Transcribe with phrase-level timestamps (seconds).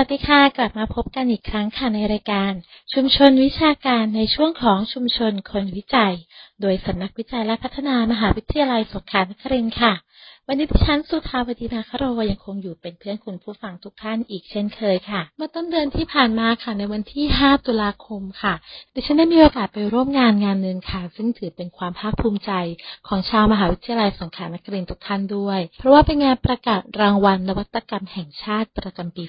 [0.00, 2.52] วัสดีค่ะ กลับมาพบกันอีกครั้งค่ะในรายการ
[2.92, 6.14] ชุมชนวิชาการในช่วงของชุมชนคนวิจัย
[6.60, 9.92] โดยสำนักวิจัยและพัฒนามหาวิทยาลัยสงขลานครินทร์ค่ะ
[10.50, 18.54] วันนี้ดิฉันสุธาวดีนาคโรยังคงอยู่เป็นเพื่อนคุณผู้ฟังทุกท่านอีกเช่นเคยค่ะ เมื่อต้นเดือนที่ผ่านมาค่ะในวันที่ 5 ตุลาคมค่ะ
[18.94, 22.52] ดิฉันได้มีโอกาสไปร่วมงานงานหนึ่งค่ะ ซึ่งถือเป็นความภาคภูมิใจ
[23.08, 29.24] ของชาวมหาวิทยาลัยสงขลานครินทร์ทุกท่านด้วย เพราะว่าเป็นงานประกาศรางวัลนวัตกรรมแห่งชาติประจำปี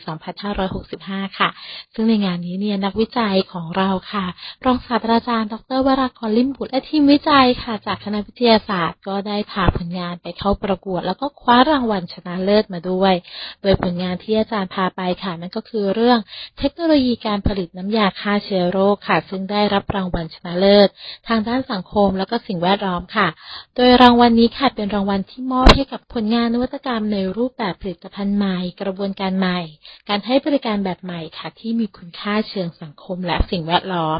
[0.67, 1.49] 2565 ค่ะ
[1.93, 4.25] ซึ่งในงานนี้เนี่ยนักวิจัยของเราค่ะ
[4.65, 13.13] รองศาสตราจารย์ ดรวรากรลิมบุตรและทีมวิจัยค่ะ จากคณะวิทยาศาสตร์ ก็ได้พาผลงานไปเข้าประกวดแล้วก็คว้ารางวัลชนะเลิศมาด้วย
[13.61, 16.19] โดยผลงานที่อาจารย์พาไปค่ะนั่นก็คือเรื่อง
[16.59, 20.89] เทคโนโลยีการผลิตน้ำยาฆ่าเชื้อโรคค่ะ ซึ่งได้รับรางวัลชนะเลิศ
[21.27, 23.27] ทางด้านสังคมแล้วก็สิ่งแวดล้อมค่ะ
[23.75, 29.59] โดยรางวัลนี้ค่ะเป็นรางวัลที่มอบให้กับผลงานนวัตกรรมในรูปแบบผลิตภัณฑ์ใหม่ กระบวนการใหม่
[30.09, 34.19] การให้บริการแบบใหม่ค่ะ ที่มีคุณค่าเชิงสังคมและสิ่งแวดล้อม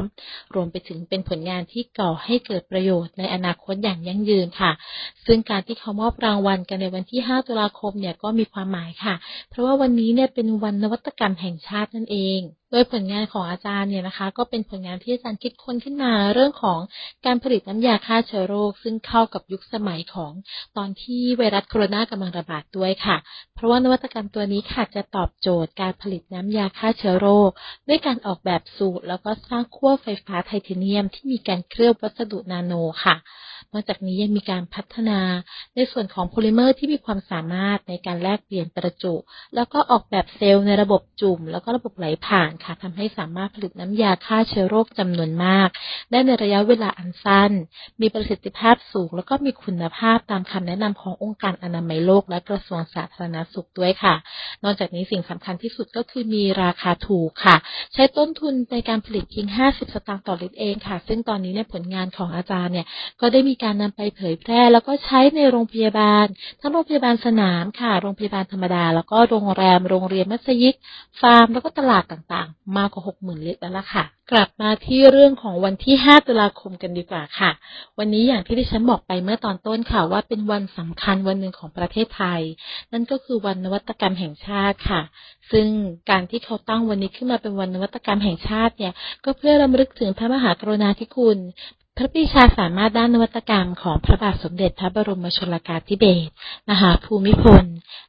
[0.54, 4.72] รวมไปถึงเป็นผลงานที่ก่อให้เกิดประโยชน์ในอนาคตอย่างยั่งยืนค่ะ
[5.26, 9.14] ซึ่งการที่เขามอบรางวัลกันในวันที่ 5 ตุลาคมเนี่ยก็มีความหมายค่ะ
[9.50, 12.40] เพราะว่าวันนี้เนี่ยเป็นวันนวัตกรรมแห่งชาตินั่นเอง
[12.72, 16.80] โดยผลงานของอาจารย์เนี่ยนะคะ ก็เป็นผลงานที่อาจารย์คิดค้นขึ้นมาเรื่องของ
[17.26, 20.32] การผลิตน้ำยาฆ่าเชื้อโรค ซึ่งเข้ากับยุคสมัยของ
[20.76, 23.16] ตอนที่ไวรัสโคโรนากำลังระบาดด้วยค่ะ
[23.54, 27.50] เพราะว่านวัตกรรมตัวนี้ค่ะจะตอบโจทย์การผลิตน้ำยาฆ่าเชื้อโรค
[27.88, 32.72] ด้วยการออกแบบสูตร แล้วก็สร้างขั้วไฟฟ้าไทเทเนียม ที่มีการเคลือบวัสดุนาโน
[33.04, 33.16] ค่ะ
[33.72, 35.20] นอกจากนี้ยังมีการพัฒนา
[35.74, 39.14] ในส่วนของโพลิเมอร์ที่มีความสามารถในการแลกเปลี่ยนประจุ
[39.54, 45.68] แล้วก็ออกแบบเซลล์ในระบบจุ่ม แล้วก็ระบบไหลผ่านค่ะทำให้สามารถผลิตน้ำยาฆ่าเชื้อโรคจำนวนมาก
[46.10, 47.50] ได้ในระยะเวลาอันสั้น
[48.00, 54.14] มีประสิทธิภาพสูง แล้วก็มีคุณภาพตามคำแนะนำขององค์การอนามัยโลก และกระทรวงสาธารณสุขด้วยค่ะ
[54.64, 57.56] นอกจากนี้สิ่งสำคัญที่สุดก็คือมีราคาถูกค่ะ
[57.94, 62.86] ใช้ต้นทุนในการผลิตเพียง 50 สตางค์ต่อลิตรเองค่ะ ซึ่งตอนนี้เนี่ยผลงานของอาจารย์เนี่ย
[63.20, 66.26] ก็ได้มีการนำไปเผยแพร่ แล้วก็ใช้ในโรงพยาบาล
[66.60, 70.74] ทั้งโรงพยาบาลสนามค่ะ โรงพยาบาลธรรมดา แล้วก็โรงแรม โรงเรียนมัสยิด
[71.20, 77.50] ฟาร์ม แล้วก็ตลาดต่างมากกว่า 60,000 ลิตรแล้วล่ะค่ะ กลับมาที่เรื่องของวันที่ 5 ตุลาคมกันดีกว่าค่ะ
[77.98, 82.40] วันนี้อย่างที่ดิฉันบอกไปเมื่อตอนต้นค่ะ ว่าเป็นวันสำคัญวันหนึ่งของประเทศไทย
[82.92, 85.00] นั่นก็คือวันนวัตกรรมแห่งชาติค่ะ
[85.52, 85.66] ซึ่ง
[86.10, 88.92] การที่เขาตั้งวันนี้ขึ้นมาเป็นวันนวัตกรรมแห่งชาติเนี่ย
[89.24, 91.38] ก็เพื่อรำลึกถึงพระมหากรุณาธิคุณ
[92.00, 96.32] ระปรีชาสามารถด้านนวัตกรรมของพระบาทสมเด็จพระบรมชนกาธิเบศร
[96.70, 97.64] มหาภูมิพล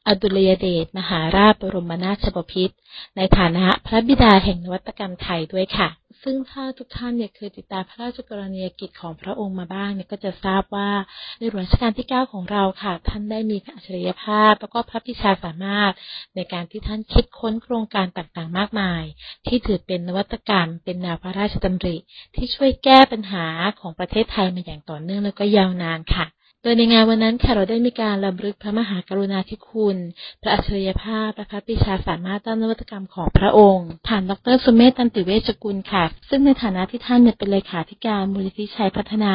[0.06, 2.76] อดุลยเดช มหาราชบรมนาถบพิตร
[3.16, 5.88] ในฐานะพระบิดาแห่งนวัตกรรมไทยด้วยค่ะ
[6.22, 10.90] ซึ่งถ้าทุกท่านเนี่ยเคยติดตามพระราชกรณียกิจของพระองค์มาบ้างเนี่ยก็จะทราบว่า
[11.38, 15.92] ในหลวงรัชกาลที่ 9 ของเราค่ะ ท่านได้มีอัจฉริยภาพ แล้วก็พระพิชาสามารถ
[16.34, 19.02] ในการที่ท่านคิดค้นโครงการต่างๆ มากมาย
[19.46, 21.96] ที่ถือเป็นนวัตกรรม เป็นแนวพระราชดำริ
[22.34, 23.46] ที่ช่วยแก้ปัญหา
[23.80, 26.26] ของประเทศไทยมาอย่างต่อเนื่องแล้วก็ยาวนานค่ะ
[26.64, 29.96] โดยในงานวันนั้นค่ะเราได้มีการรำลึกพระมหากรุณาธิคุณ
[30.42, 39.34] พระอัจฉริยภาพและพระปรีชาสามารถด้านนวัตกรรมของพระองค์ ผ่านดรสุเมธตันติเวชกุลค่ะ ซึ่งในฐานะที่ท่านเนี่ยเป็นเลขาธิการมูลนิธิชัยพัฒนา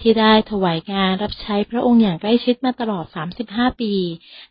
[0.00, 3.04] ที่ได้ถวายงานรับใช้พระองค์อย่างใกล้ชิดมาตลอด
[3.42, 3.92] 35 ปี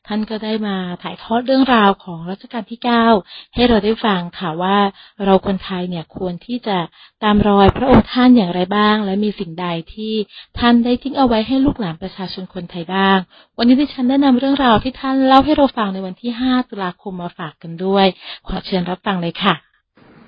[0.07, 2.79] ท่านก็ได้มาถ่ายทอดเรื่องราวของรัชกาลที่
[3.17, 4.77] 9 ให้เราได้ฟังค่ะว่า
[5.25, 6.77] เราคนไทยเนี่ยควรที่จะ
[7.23, 10.13] ตามรอยพระองค์ท่านอย่างไรบ้าง และมีสิ่งใดที่
[10.59, 13.18] ท่านได้ทิ้งเอาไว้ให้ลูกหลานประชาชนคนไทยบ้าง
[13.57, 18.06] วันนี้ดิฉันได้นำเรื่องราวที่ท่านเล่าให้เราฟังในวันที่ 5 ตุลาคมมาฝากกันด้วย
[18.47, 19.53] ขอเชิญรับฟังเลยค่ะ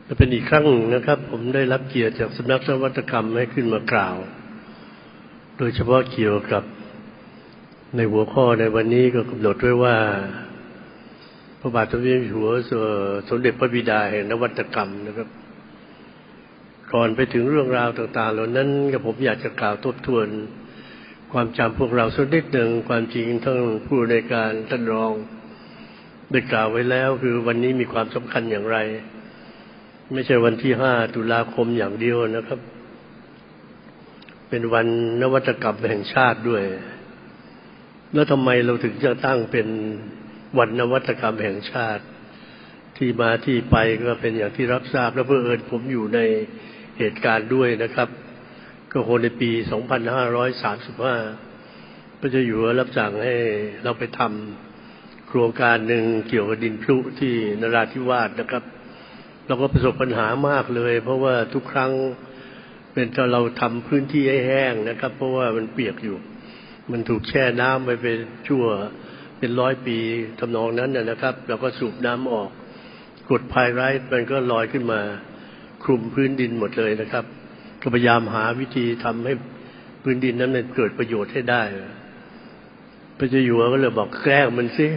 [0.08, 4.16] จะเป็นอีกครั้งนะครับ ผมได้รับเกียรติจากสำนักนวัตกรรมให้ขึ้นมากล่าว
[5.58, 6.64] โดยเฉพาะเกี่ยวกับ
[7.96, 9.96] ในหัวข้อในวันนี้ก็กำหนดไว้ว่า
[11.60, 12.50] พระบาทสมเด็จหัว
[13.30, 15.30] สมเด็จพระบิดาแห่งนวัตกรรมนะครับ
[16.94, 20.28] ก่อนไปถึงเรื่องราวต่าง ๆ เหล่านั้นก็ผมอยากจะกล่าวทบทวน
[21.34, 25.14] ความจำพวกเราสักนิดหนึ่งความจริงทั้งผู้ในการท่านรอง
[26.32, 28.78] ได้กล่าวไว้แล้วคือวันนี้มีความสำคัญอย่างไร
[30.14, 32.60] ไม่ใช่วันที่ห้าตุลาคมอย่างเดียวนะครับ
[34.50, 34.88] เป็นวัน
[35.22, 36.64] นวัตกรรมแห่งชาติด้วย
[38.14, 39.68] แล้วทำไมเราถึงจะตั้งเป็น
[40.58, 42.04] วันนวัตกรรมแห่งชาติ
[42.98, 43.76] ที่มาที่ไป
[44.08, 46.20] ก็เป็นอย่างที่รับทราบ แล้วเพื่อเอิญผมอยู่ใน
[47.00, 48.10] เหตุการณ์ด้วยนะครับ
[48.92, 49.52] ก็คนในปี
[51.22, 53.36] 2535ก็จะอยู่รับสั่งให้
[53.84, 58.64] เราไปทำโครงการหนึ่งเกี่ยวกับดินพลุที่นราธิวาสนะครับ
[59.48, 61.92] เราก็ประสบปัญหามากเลย เพราะว่าทุกครั้ง
[62.94, 66.18] เป็นตอนเราทำพื้นที่ให้แห้งนะครับ เพราะว่ามันเปียกอยู่
[66.92, 68.66] มันถูกแช่น้ำไปเป็นชั่ว
[69.38, 69.98] เป็นร้อยปี
[70.40, 72.50] ทำนองนั้นนะครับ เราก็สูบน้ำออก
[73.28, 75.02] กรดไพไรท์มันก็ลอยขึ้นมา
[75.84, 77.26] คลุมพื้นดินหมดเลยนะครับ
[77.82, 79.34] ก็พยายามหาวิธีทำให้
[80.04, 81.64] พื้นดินนั้นเกิดประโยชน์ให้ได้
[83.18, 84.88] พระเจ้าอยู่หัวก็เลยบอกแกล้งมันสิ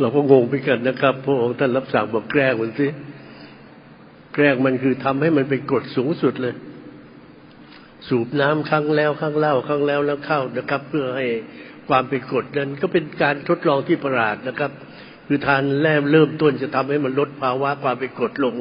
[0.00, 2.86] เราก็งงไปกันนะครับ พระองค์ท่านรับสั่งบอกแกล้งมันสิ
[4.34, 6.54] แกล้งมันคือทำให้มันเป็นกรดสูงสุดเลย
[8.08, 11.26] สูบน้ำครั้งแล้วครั้งเล่าครั้งแล้วแล้วเข้านะครับ เพื่อให้
[11.88, 14.70] ความเป็นกรดนั้น ก็เป็นการทดลองที่ประหลาดนะครับ
[15.26, 18.54] คือทานแรกเริ่มต้นจะทำให้มันลดภาวะความเป็นกรดลง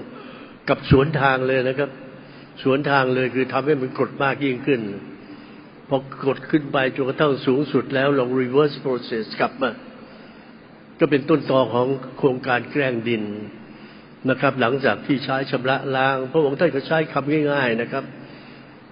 [0.69, 1.89] กับสวนทางเลยนะครับ
[2.63, 4.81] สวนทางเลยคือทำให้มันกดมากยิ่งขึ้น
[5.89, 5.97] พอ
[6.27, 9.71] กดขึ้นไปจนกระทั่งสูงสุดแล้วลอง reverse process กลับมา
[10.99, 11.87] ก็เป็นต้นตอของ
[12.17, 13.23] โครงการแกล้งดิน
[14.29, 18.03] นะครับ หลังจากที่ใช้ชำระล้าง พระองค์ท่านก็ใช้คำง่าย ๆนะครับ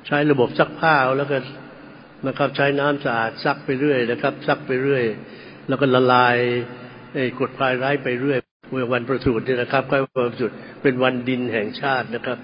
[0.07, 1.38] ใช้ระบบซักผ้าแล้วก็
[2.27, 5.04] นะครับ ใช้น้ำสะอาดซักไปเรื่อยนะครับ ซักไปเรื่อย
[5.68, 6.38] แล้วก็ละลาย
[7.13, 8.39] ไอ้กดพลายร้ายไปเรื่อย
[8.71, 12.39] เมื่อวันประสูติเนี่ยนะครับใก็วันประสูติเป็นวันดินแห่งชาตินะครับ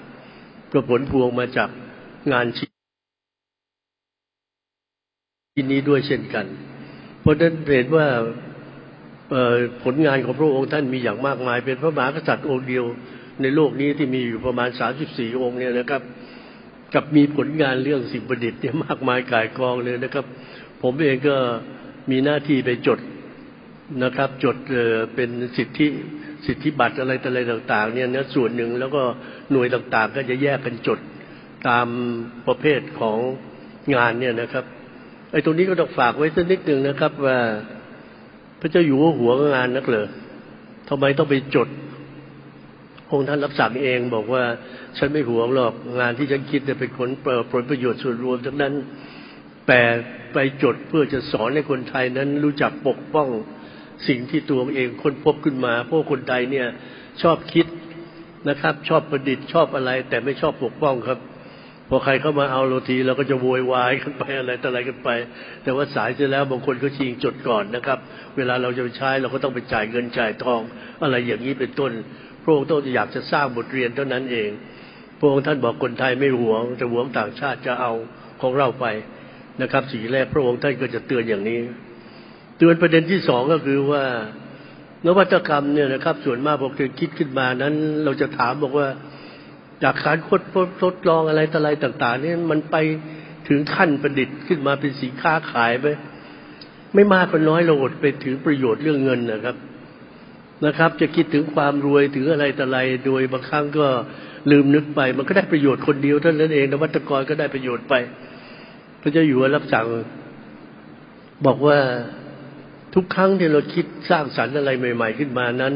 [0.72, 1.70] ก็ผลพวงมาจาก
[2.32, 2.66] งานชี
[5.54, 6.46] ที่นี้ด้วยเช่นกัน
[7.22, 8.08] เพราะนั้นเห็นว่า
[9.84, 12.86] ผลงานของพระองค์ท่านมีอย่างมากมาย เป็นพระมหากษัตริย์องค์เดียว
[13.42, 16.02] ในโลกนี้ที่มีอยู่ประมาณสามสิบสี่องค์เนี่ยนะครับ
[16.94, 20.26] กับมีผลงานเรื่องสิ่งประดิษฐ์เนี่ยมากมายกายกองเลยนะครับ
[20.84, 21.36] ผมเองก็
[22.12, 23.00] มีหน้าที่ไปจด
[24.04, 24.58] นะครับ จด
[25.16, 25.88] เป็นสิทธิ
[26.46, 29.02] สิทธิบัตรอะไรต่อะไรต่าง ๆ เนี่ยนะส่วนหนึ่งแล้วก็
[29.52, 31.00] หน่วยต่างๆ ก็จะแยกกันจด
[31.68, 31.88] ตาม
[32.48, 33.18] ประเภทของ
[33.96, 34.66] งานเนี่ยนะครับ
[35.32, 37.38] ไอ้ตรงนี้ก็ต้องฝากไว้สักนิดหนึ่งนะครับ ว่า
[38.60, 40.08] พระเจ้าอยู่หัวงานนักเลย
[40.90, 41.68] ทำไมต้องไปจด
[43.12, 44.44] องค์ท่านรับสั่งเองบอกว่า
[44.98, 47.10] ฉันไม่หวงหรอกงานที่ฉันคิดจะเป็นผล
[47.52, 48.74] ผลประโยชน์ส่วนรวมทั้งนั้น
[49.68, 49.82] แต่
[50.34, 53.28] ไปจดเพื่อจะสอนให้คนไทยนั้นรู้จักปกป้อง
[54.08, 56.68] สิ่งที่ตัวเองค้นพบขึ้นมาพราะคนไทยเนี่ย
[57.22, 57.66] ชอบคิด
[58.50, 61.20] นะครับ ชอบประดิษฐ์ชอบอะไร แต่ไม่ชอบปกป้องครับ
[61.90, 65.10] พอใครเข้ามาเอาโรตีเราก็จะโวยวายกันไปอะไรต่ออะไรกันไป
[65.64, 68.00] แต่ว่าสายเสร็จแล้วบางคนก็ชิงจดก่อนนะครับ
[68.38, 70.62] เวลาเราจะไปใช้เราก็ต้องไปจ่ายเงินจ่ายทอง
[71.04, 71.92] อะไรอย่างนี้เป็นต้น
[72.44, 74.50] พระองค์ต้องอยากจะสร้างบทเรียนเท่านั้นเอง
[75.20, 77.92] พระองค์ท่านบอกคนไทยไม่หวงแต่หวงต่างชาติจะเอา
[78.42, 78.86] ของเราไป
[79.62, 81.60] นะครับสีแรกพระองค์ท่านก็จะเตือนอย่างนี้
[82.60, 84.04] เตือนประเด็นที่สองก็คือว่า
[85.06, 87.74] นวัตกรรมเนี่ยนะครับ ส่วนมากพอเกิดคิดขึ้นมานั้น
[88.04, 88.88] เราจะถามบอกว่า
[89.84, 90.42] จากการคด
[90.84, 92.76] ทดลองอะไรต่ออะไรต่างๆนี่มันไป
[93.50, 95.86] ถึงขั้นประดิษฐ์ขึ้นมาเป็นสินค้าขายไป
[96.96, 99.56] ไม่มากก็น้อยเราอดไปถึงประโยชน์เรื่องเงินนะครับ
[100.66, 103.88] นะครับ จะคิดถึงความรวยถึงอะไรต่ออะไรโดยบางครั้งก็
[104.52, 107.94] ลืมนึกไป มันก็ได้ประโยชน์คนเดียวเท่านั้นเองนวัตกรก็ได้ประโยชน์ไป
[109.02, 109.86] พระเจ้าอยู่รับสั่ง
[111.46, 111.78] บอกว่า
[112.94, 115.76] ทุกครั้งที่เราคิดสร้างสรรค์อะไรใหม่ ๆ ขึ้นมานั้น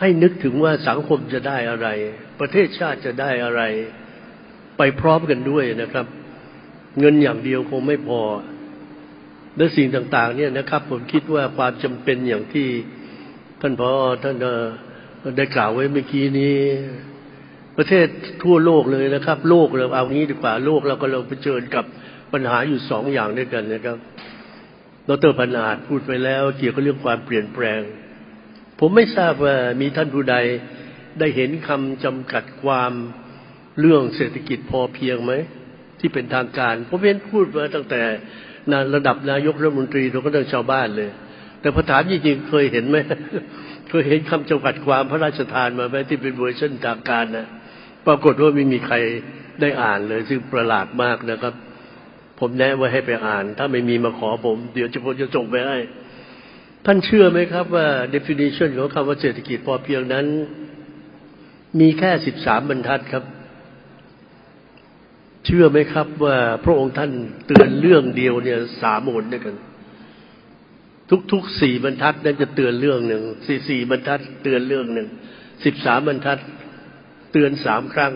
[0.00, 1.88] ให้นึกถึงว่าสังคมจะได้อะไร
[2.40, 3.62] ประเทศชาติจะได้อะไร
[4.78, 6.06] ไปพร้อมกันด้วยนะครับ
[7.00, 8.20] เงินอย่างเดียวคงไม่พอ
[9.56, 12.68] และสิ่งต่าง ๆ เนี่ยนะครับ ผมคิดว่าความจำเป็นอย่างที่
[13.60, 13.90] ท่านพอ
[14.24, 14.36] ท่าน
[15.36, 16.56] ได้กล่าวไว้เมื่อกี้นี้
[17.78, 18.06] ประเทศ
[18.42, 21.84] ทั่วโลกเลยนะครับ โลกเราเอางี้ดีกว่าโลกเราก็เราเผชิญกับ
[22.32, 23.98] ปัญหาอยู่สองอย่างด้วยกันนะครับ
[25.08, 27.80] ดรพันอาจพูดไปแล้ว เกี่ยวกับเรื่องความเปลี่ยนแปลง
[28.80, 30.36] ผมไม่ทราบว่ามีท่านผู้ใด
[31.18, 32.92] ได้เห็นคำจำกัดความ
[33.80, 35.32] เรื่องเศรษฐกิจพอเพียงไหม
[36.00, 38.02] ที่เป็นทางการผมเห็นพูดมาตั้งแต่
[38.70, 41.10] นระดับนายกรัฐมนตรีเราก็ต้องชาวบ้านเลย
[41.60, 42.96] แต่พอถามจริงๆเคยเห็นไหม
[43.88, 47.46] เคยเห็นคำจำกัดความพระราชทานมาไหมที่เป็นเวอร์ชันทางการนะ
[48.06, 48.96] ปรากฏว่าไม่มีใคร
[49.60, 51.54] ได้อ่านเลย ซึ่งประหลาดมากนะครับ
[52.44, 55.78] ผมแนะว่าให้ไปอ่าน ถ้าไม่มีมาขอผม เดี๋ยวจะผมจะส่งไปให้
[56.86, 60.26] ท่านเชื่อไหมครับว่า definition ของคำว่าเศรษฐกิจพอเพียงนั้น
[61.80, 63.24] มีแค่สิบสามบรรทัดครับ
[65.44, 67.12] เชื่อไหมครับว่าพระองค์ท่าน
[67.46, 69.56] เตือนเรื่องเดียวเนี่ยสามหนด้วยกัน
[71.32, 75.08] ทุกๆสี่บรรทัดนั้นจะเตือนเรื่องหนึ่งสี่สี่บรรทัด เตือนเรื่องหนึ่ง
[75.64, 76.38] สิบสามบรรทัด
[77.32, 78.14] เตือนสามครั้ง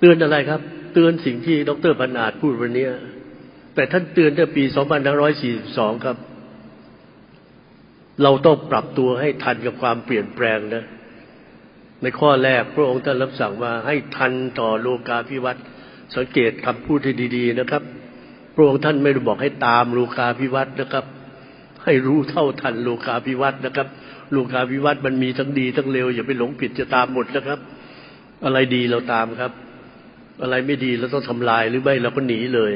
[0.00, 0.62] เตือนอะไรครับ
[0.98, 2.86] เตือนสิ่งที่ดรพันอาจพูดวันนี้
[3.74, 6.16] แต่ท่านเตือนตั้งปีสองพันห้าร้อยสี่สองครับ
[8.22, 10.84] เราต้องปรับตัวให้ทันกับความเปลี่ยนแปลงนะ
[12.02, 15.64] ในข้อแรกพระองค์ท่านรับสั่งว่าให้ทันต่อโลกาภิวัตน์
[16.16, 17.82] สังเกตคำพูดให้ดี ๆ นะครับ
[18.54, 21.04] พระองค์ท่านไม่ได้บอกให้ตามโลกาภิวัตน์นะครับ
[21.84, 23.88] ให้รู้เท่าทันโลกาภิวัตน์นะครับ
[24.32, 27.58] โลกาภิวัตน์มันมีทั้งดีทั้งเลวอย่าไปหลงผิดจะตามหมดนะครับ
[28.44, 29.52] อะไรดีเราตามครับ
[30.42, 32.72] อะไรไม่ดีเราต้องทำลายหรือไม่เราก็หนีเลย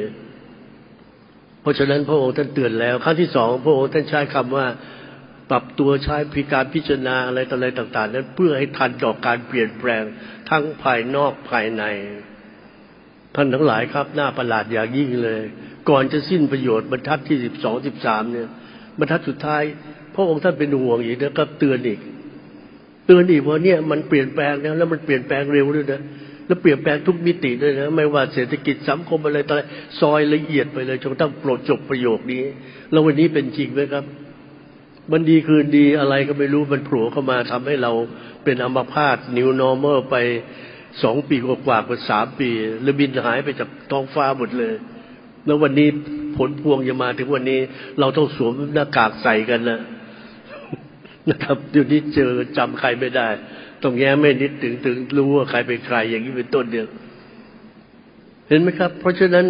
[1.61, 4.67] เพราะฉะนั้นพระองค์ท่านเตือนแล้วครั้งที่สองพระองค์ท่านใช้คำว่า
[5.51, 10.05] ปรับตัวใช้พิการพิจารณาอะไรต่ออะไรต่าง ๆ นั้นเพื่อให้ทันต่อการเปลี่ยนแปลง
[10.51, 11.85] ทั้งภายนอกภายใน
[13.35, 15.43] ท่านทั้งหลายครับหน้าประหลาดอย่างยิ่งเลย
[15.91, 18.49] ก่อนจะสิ้นประโยชน์บรรทัดที่สิบสองสิบสามเนี่ย
[18.99, 19.63] บรรทัดสุดท้าย
[20.15, 22.01] พระองค์ท่านเป็นห่วงอีกนะครับเตือนอีก
[23.07, 26.01] เตือนอีกว่าเนี่ยมันเปลี่ยนแปลงนะแล้วมันเปลี่ยนแปลงเร็วด้วยนะ
[26.51, 29.63] แล้วเปลี่ยนแปลงทุกมิติด้วยนะไม่ว่าเศรษฐกิจสังคมอะไรต่ออะไร
[30.01, 32.45] ซอยละเอียดไปเลยจนต้องโปรดจบประโยคนี้
[32.91, 34.05] แล้ววันนี้เป็นจริงไหมครับ
[35.13, 37.93] มันดีคืนดีอะไรก็ไม่รู้มันโผล่เข้ามาทำให้เรา
[38.45, 40.17] เป็นอัมพาต new normal ไป
[41.03, 42.51] สองปีกว่ากว่าสามปี
[42.83, 44.75] แล้วบินหายไปจากท้องฟ้าหมดเลย
[45.47, 45.89] แล้ววันนี้
[46.37, 47.61] ผลพวงจะมาถึงวันนี้
[48.01, 49.81] เราต้องสวมหน้ากากใส่กันนะ
[51.31, 53.29] นะครับเดี๋ยวนี้เจอจำใครไม่ได้
[53.83, 56.87] ต้องแง้ไม่นิดถึงถึงรู้ว่าใครเป็นใคร อย่างนี้เป็นต้นเดียว
[58.49, 59.47] เห็นไหมครับ เพราะฉะนั้น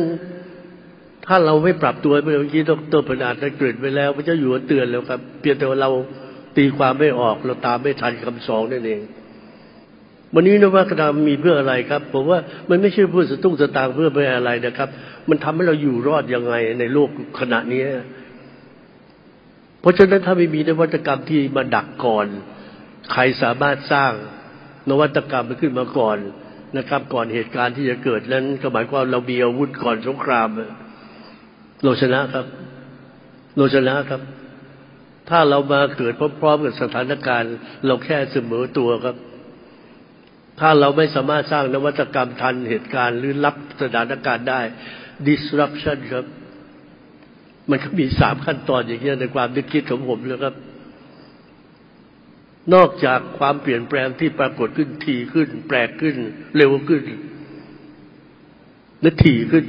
[1.26, 5.90] ถ้าเราไม่ปรับตัวเมื่อกี้ดรพนาดได้เกิดไปแล้ว พระเจ้าอยู่เตือนแล้วครับเพียงแต่ว่าเรา
[6.56, 9.00] ตีความไม่ออก เราตามไม่ทันคำสองนั่นเอง
[10.34, 14.88] วันนี้นวัตกรรมมีเพื่ออะไรครับผมว่ามันไม่ใช่เพื่อสตุ้งสตางเพื่อไปอะไรนะครับ
[15.28, 17.08] มันทำให้เราอยู่รอดยังไงในโลก
[17.40, 17.82] ขณะนี้
[19.80, 22.26] เพราะฉะนั้นถ้าไม่มีนวัตกรรมที่มาดักก่อน
[23.12, 24.12] ใครสามารถสร้าง
[24.90, 26.18] นวัตกรรมขึ้นมาก่อน
[26.78, 30.48] นะครับ ก่อนเหตุการณ์ที่จะเกิดนั้นก็หมายความเรามีอาวุธก่อนสงคราม
[31.84, 32.46] เราชนะครับ
[33.56, 34.20] เราชนะครับ
[35.30, 37.54] ถ้าเรามาเกิดพร้อมๆกับสถานการณ์
[37.86, 39.16] เราแค่เสมอตัวครับ
[40.60, 44.60] ถ้าเราไม่สามารถสร้างนวัตกรรมทันเหตุการณ์ หรือรับสถานการณ์ได้
[45.28, 46.26] disruption ครับ
[47.70, 50.54] มันก็มีสามขั้นตอนอย่างเงี้ยในความนึกคิดของผมเลยครับ
[52.74, 56.14] นอกจากความเปลี่ยนแปลงที่ปรากฏขึ้นทีขึ้น แปลกขึ้น
[56.56, 57.02] เร็วขึ้น
[59.02, 59.64] และถี่ขึ้น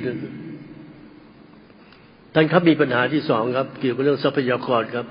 [2.34, 5.06] ท่านครับมีปัญหาที่สองครับ เกี่ยวกับเรื่องทรัพยากรครับ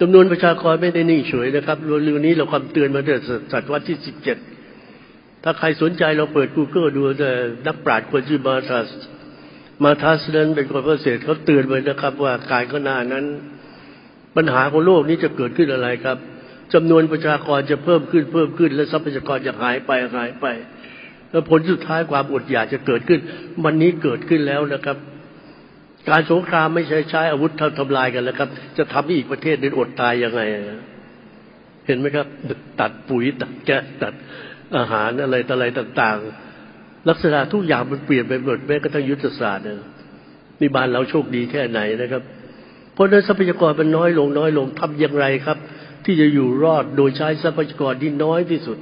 [0.00, 3.18] จำนวนประชากรไม่ได้นิ่งเฉยนะครับเรื่องนี้เราความเตือนมาตั้งแต่
[3.52, 4.38] ศตวรรษที่สิบเจ็ด
[5.44, 7.32] ถ้าใครสนใจเราเปิด Google ดูแต่
[7.66, 8.88] นักปราชญ์คนชื่อมาทัส
[9.82, 13.24] มาทัสนั้นเป็นคนพิเศษเขาเตือนไว้นะครับ ว่าการข้างหน้านั้น
[14.36, 16.18] ปัญหาของโลกนี้จะเกิดขึ้นอะไรครับ
[16.72, 20.46] จำนวนประชากรจะเพิ่มขึ้นเพิ่มขึ้น และทรัพยากรจะหายไปหายไป
[21.30, 23.20] แล้วผลสุดท้ายความอดอยากจะเกิดขึ้น
[23.64, 24.96] วันนี้เกิดขึ้นแล้วนะครับ
[26.08, 30.42] การสงครามไม่ใช่ใช้อาวุธทำลายกันแล้วครับ จะทำให้อีกประเทศนึงอดตายยังไง
[31.86, 32.26] เห็นไหมครับ
[32.80, 34.14] ตัดปุ๋ยตัดแก๊สตัด
[34.76, 39.76] อาหารอะไรต่ออะไรต่างๆ ลักษณะทุกอย่างมันเปลี่ยนไปหมดแม้กระทั่งยุทธศาสตร์เนี่ย
[40.60, 42.22] นี่บ้านเราโชคดีแค่ไหนนะครับ
[42.94, 45.58] เพราะนั้นทรัพยากรมันน้อยลงน้อยลงทำอย่างไรครับ
[46.04, 48.78] ที่จะอยู่รอดโดยใช้ทรัพยากรที่น้อยที่สุด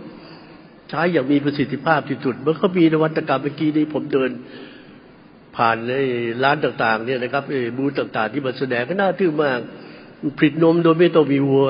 [0.90, 4.30] ใช้อย่างมีประสิทธิภาพที่สุดเมื่อเขามีนวัตกรรมเมื่อกี้นี้ผมเดิน
[5.56, 5.92] ผ่านใน
[6.44, 7.44] ร้านต่าง ๆ เนี่ยนะครับ
[7.76, 9.60] บูธต่าง ๆ ที่มาแสดงก็น่าทึ่งมาก
[10.38, 11.66] ผลิตนมโดยไม่ต้องมีวัว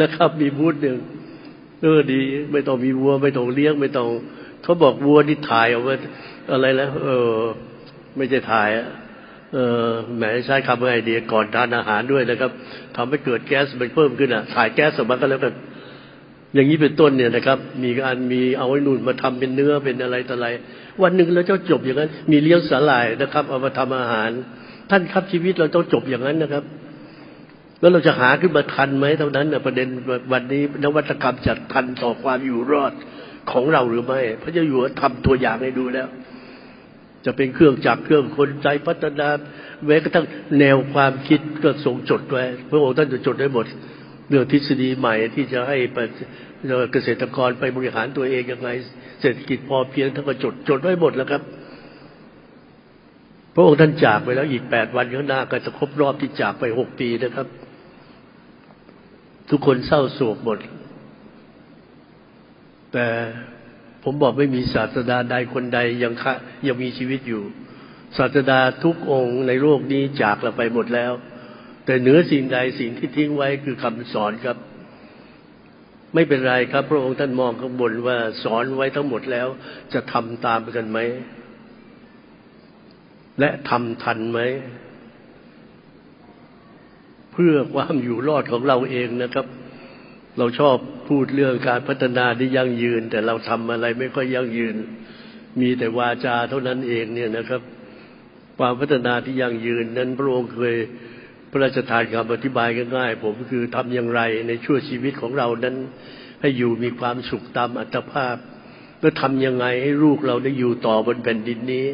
[0.00, 0.98] นะครับ มีบูธหนึ่ง
[1.82, 2.20] เออดี
[2.52, 4.08] ไม่ต้องมีวัว ไม่ต้องเลี้ยง ไม่ต้อง
[4.62, 5.94] เขาบอกวัวนี่ถ่ายออกมา
[6.52, 7.34] อะไรแล้ว เออ
[8.16, 8.86] ไม่ใช่ถ่ายอะ
[9.52, 12.50] เออแหมใช้คำว่าไอเดียก่อนทานอาหารด้วยนะครับ
[12.96, 15.54] ทำให้เกิดแก๊สมันเพิ่มขึ้นอะถ่ายแก๊สออกมาก็แล้วกัน
[16.54, 20.48] อย่างนี้เป็นต้นเนี่ยนะครับ มีการมีเอาไว้นุ่นมาทำเป็นเนื้อเป็นอะไรต่ออะไร
[21.02, 24.30] วันหนึ่งเราจะจบอย่างนั้น มีเลี้ยงสาหร่ายนะครับ เอามาทำอาหาร
[24.90, 26.64] ท่านครับชีวิตเราต้องจบอย่างนั้นนะครับ
[27.80, 29.88] แล้วเราจะหาขึ้นมาทันไหมเท่านั้นนะประเด็น
[30.32, 32.92] วันนี้นวัตกรรมจะทันต่อความอยู่รอด
[33.52, 36.08] ของเราหรือไม่พระเจ้าอยู่ทำตัวอย่างให้ดูแล้ว
[37.26, 39.28] จะเป็นเครื่องจักรเครื่องคนใจพัฒนา
[39.86, 40.26] แม้กระทั่ง
[40.58, 43.66] แนวความคิดก็ทรงจดไว้พระองค์ท่านจะจดได้หมด
[44.28, 45.76] เรื่องทฤษฎีใหม่ที่จะให้
[46.92, 48.68] เกษตรกรไปบริหารตัวเองยังไง
[49.20, 51.42] เศรษฐกิจพอเพียงท่านก็จดจดไว้หมดแล้วครับ
[53.54, 57.46] พระองค์ท่านจากไปแล้วอีกแปดวันข้างหน้าก็จะครบรอบที่จากไปหกปีนะครับ
[59.50, 60.58] ทุกคนเศร้าโศกหมด
[62.92, 63.06] แต่
[64.08, 66.34] ผมบอกไม่มีศาสดาใดคนใดยังคะ
[66.66, 67.42] ยังมีชีวิตอยู่
[68.16, 71.12] ศาสดาทุกองค์ในโลกนี้จากเราไปหมดแล้ว
[71.84, 74.56] แต่เหนือสิ่งใดสิ่งที่ทิ้งไว้คือคำสอนครับ
[76.14, 79.48] ไม่เป็นไรครับ พระองค์ท่านมองข้างบนว่าสอนไว้ทั้งหมดแล้ว
[79.92, 80.98] จะทำตามกันไหม
[83.40, 84.40] และทำทันไหม
[87.32, 89.46] เพื่อความอยู่รอดของเราเองนะครับ
[90.38, 90.76] เราชอบ
[91.08, 94.76] พูดเรื่องการพัฒนาที่ยั่งยืน แต่เราทำอะไรไม่ค่อยยั่งยืน
[95.60, 97.60] มีแต่วาจาเท่านั้นเองเนี่ยนะครับ
[98.58, 100.74] ความพัฒนาที่ยั่งยืน นั้นพระองค์เคย
[101.50, 105.76] พระราชทานคำอธิบายง่ายๆผมคือทำอย่างไรในช่วงชีวิตของเรานั้น
[106.40, 108.36] ให้อยู่มีความสุขตามอัตภาพ
[109.00, 111.86] แล้วทำยังไงให้ลูกเราได้อยู่ต่อบนแผ่นดินนี้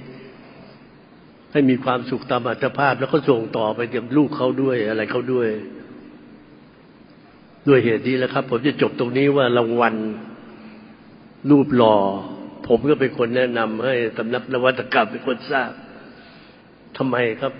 [1.53, 5.49] ให้มีความสุขตามอัตภาพ แล้วก็ส่งต่อไปยังลูกเขาด้วยอะไรเขาด้วย
[7.69, 9.95] ด้วยเหตุนี้แหละครับ ผมจะจบตรงนี้ว่ารางวัล
[11.51, 11.97] รูปหล่อ
[12.67, 15.71] ผมก็เป็นคนแนะนำให้สำนักนวัตกรรมเป็นคนสร้าง
[16.97, 17.53] ทำไมครับ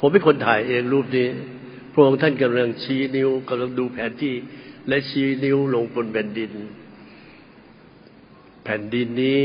[0.00, 1.28] ผมเป็นคนถ่ายเองรูปนี้
[1.92, 4.34] พระองค์ท่านกำลังชี้นิ้วกำลังดูแผนที่
[4.88, 6.52] และชี้นิ้วลงบนแผ่นดิน
[8.64, 9.44] แผ่นดินนี้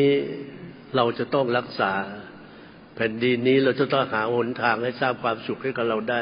[0.96, 1.92] เราจะต้องรักษา
[2.96, 6.22] แผ่นดินนี้เราจะต้องหาหนทางให้สร้างความสุขให้กับเราได้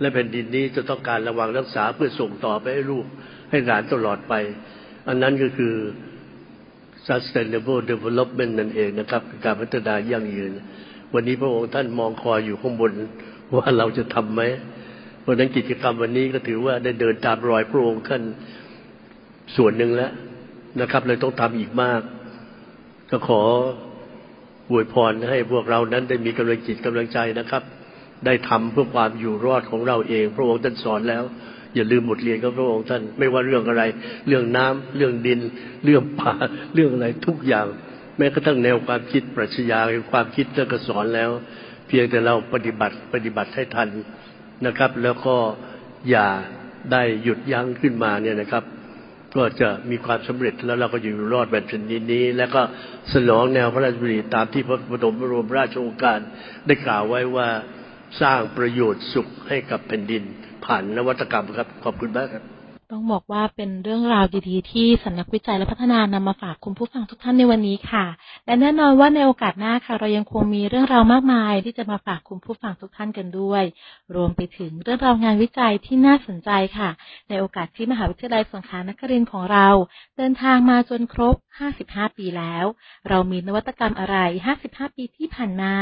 [0.00, 3.06] และแผ่นดินนี้จะต้องการระวังรักษาเพื่อส่งต่อไปให้ลูก
[3.50, 4.34] ให้หลานตลอดไป
[5.08, 5.74] อันนั้นก็คือ
[7.06, 10.52] sustainable development นั่นเองนะครับ การพัฒนายั่งยืน
[11.14, 12.92] วันนี้พระองค์ท่านมองคอยอยู่ข้างบน
[13.56, 14.42] ว่าเราจะทำไหม
[15.20, 18.22] เพราะนั้นกิจกรรมวันนี้ก็ถือว่าได้เดินตามรอยพระองค์ท่าน
[19.56, 20.12] ส่วนหนึ่งแล้ว
[20.80, 22.00] นะครับเลยต้องทำอีกมาก
[23.10, 23.42] ก็ขอ
[24.70, 27.62] อวยพรให้พวกเรานั้นได้มีกำลังจิตกำลังใจนะครับ
[28.26, 31.24] ได้ทำเพื่อความอยู่รอดของเราเอง พระองค์ท่านสอนแล้ว
[31.74, 33.82] อย่าลืมบทเรียนของพระองค์ท่านไม่ว่าเรื่องอะไร
[34.28, 35.40] เรื่องน้ำเรื่องดิน
[35.84, 36.34] เรื่องป่า
[36.74, 37.66] เรื่องอะไรทุกอย่าง
[38.18, 39.80] แม้กระทั่งแนวความคิดปรัชญา
[40.12, 41.30] ความคิดท่านก็สอนแล้ว
[41.86, 43.88] เพียงแต่เราปฏิบัติปฏิบัติให้ทัน
[44.66, 45.36] นะครับ แล้วก็
[46.10, 46.28] อย่า
[46.92, 48.64] ได้หยุดยั้งขึ้นมาเนี่ยนะครับ
[49.36, 52.62] ก็จะมีความสำเร็จแล้วเราก็อยู่รอดแบบชนิดนี้ แล้วก็
[53.14, 56.18] สนองแนวพระราชบัญญัติตามที่พระบรมบรมราชโองการ
[56.66, 57.48] ได้กล่าวไว้ว่า
[58.20, 60.22] สร้างประโยชน์สุขให้กับแผ่นดิน
[60.64, 62.55] ผ่านนวัตกรรมครับ ขอบคุณมากครับ
[62.92, 68.06] ต้องบอกว่าเป็นเรื่องราวดีๆ ที่สำนักวิจัยและพัฒนานำมาฝากคุณผู้ฟังทุกท่านในวันนี้ค่ะ
[68.46, 73.62] และแน่นอนว่าในโอกาสหน้าค่ะ เรายังคงมีเรื่องราวมากมาย ที่จะมาฝากคุณผู้ฟังทุกท่านกันด้วย
[74.14, 76.90] รวมไปถึงเรื่องราวงานวิจัยที่น่าสนใจค่ะ
[77.28, 79.68] ในโอกาสที่มหาวิทยาลัยสงขลานครินทร์ของเรา
[80.16, 82.64] เดินทางมาจนครบ 55 ปีแล้ว
[83.08, 84.16] เรามีนวัตกรรมอะไร
[84.58, 85.74] 55 ปีที่ผ่านมา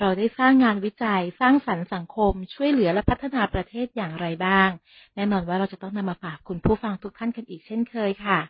[0.00, 4.68] เราได้สร้างงานวิจัย สร้างสรรค์สังคม ช่วยเหลือและพัฒนาประเทศอย่างไรบ้าง
[5.14, 8.40] แน่นอนว่าเราจะต้องนำมาฝากคุณผู้ฟังทุกท่านกันอีกเช่นเคยค่ะ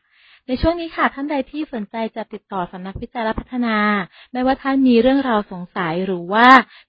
[0.49, 3.77] ในช่วงนี้ค่ะท่านใดที่สนใจจะติดต่อสำนักวิจัยและพัฒนา
[4.33, 6.47] ไม่ว่าท่านมีเรื่องราวสงสัยหรือว่า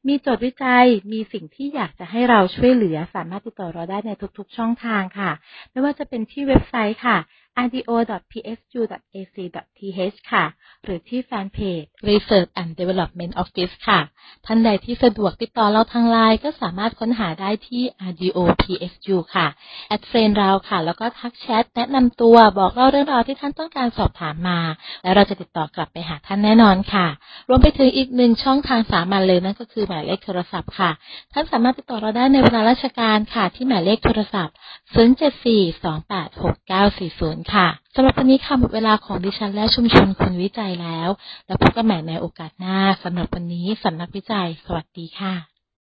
[0.08, 5.32] มีโจทย์วิจัยมีสิ่งที่อยากจะให้เราช่วยเหลือสามารถติดต่อเราได้ในทุกๆช่องทางค่ะ
[5.72, 7.18] ไม่ว่าจะเป็นที่เว็บไซต์ค่ะ
[7.66, 10.46] rdo.psu.ac.th ค่ะ
[10.84, 14.00] หรือที่แฟนเพจ Research and Development Office ค่ะ
[14.46, 19.48] ท่านใดที่สะดวกติดต่อเราทางไลน์ก็สามารถค้นหาได้ที่ rdo.psu ค่ะ
[19.88, 24.60] add friend เราค่ะ แล้วก็ทักแชทแนะนำตัวบอกเล่าเรื่องราวที่ท่านต้องการสอบถามมา
[25.04, 27.08] และเราจะติดต่อกลับไปหาท่านแน่นอนค่ะ
[27.50, 30.92] รวมไปถึงอีกหนึ่งช่องทางสามัญเลยนั่นก็คือหมายเลขโทรศัพท์ค่ะ
[31.34, 34.56] ท่านสามารถติดต่อเราได้ในเวลาราชการค่ะ ที่หมายเลขโทรศัพท์
[34.96, 41.10] 074-286940ค่ะสำหรับวันนี้ค่ะหมดเวลาของดิฉันและชุมชนคนวิจัยแล้ว
[41.46, 45.53] แล้วพบกันใหม่ในโอกาสหน้าสำหรับวันนี้สำนักวิจัย สวัสดีค่ะ